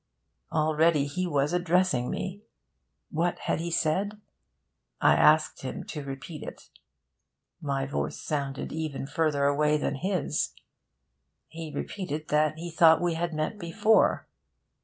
Already 0.51 1.05
he 1.05 1.27
was 1.27 1.53
addressing 1.53 2.09
me... 2.09 2.41
What 3.11 3.37
had 3.41 3.59
he 3.59 3.69
said? 3.69 4.19
I 4.99 5.13
asked 5.13 5.61
him 5.61 5.83
to 5.83 6.03
repeat 6.03 6.41
it. 6.41 6.69
My 7.61 7.85
voice 7.85 8.19
sounded 8.19 8.71
even 8.73 9.05
further 9.05 9.45
away 9.45 9.77
than 9.77 9.93
his. 9.93 10.53
He 11.49 11.71
repeated 11.71 12.29
that 12.29 12.57
he 12.57 12.71
thought 12.71 12.99
we 12.99 13.13
had 13.13 13.31
met 13.31 13.59
before. 13.59 14.25